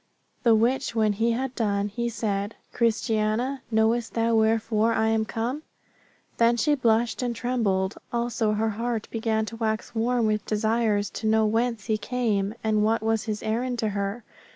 The 0.41 0.55
which 0.55 0.95
when 0.95 1.13
he 1.13 1.33
had 1.33 1.53
done, 1.53 1.87
he 1.89 2.09
said, 2.09 2.55
Christiana, 2.73 3.61
knowest 3.69 4.15
thou 4.15 4.33
wherefore 4.33 4.93
I 4.93 5.09
am 5.09 5.25
come? 5.25 5.61
Then 6.37 6.57
she 6.57 6.73
blushed 6.73 7.21
and 7.21 7.35
trembled, 7.35 7.99
also 8.11 8.53
her 8.53 8.69
heart 8.71 9.07
began 9.11 9.45
to 9.45 9.57
wax 9.57 9.93
warm 9.93 10.25
with 10.25 10.43
desires 10.47 11.11
to 11.11 11.27
know 11.27 11.45
whence 11.45 11.85
he 11.85 11.99
came, 11.99 12.55
and 12.63 12.83
what 12.83 13.03
was 13.03 13.25
his 13.25 13.43
errand 13.43 13.77
to 13.77 13.89
her. 13.89 14.23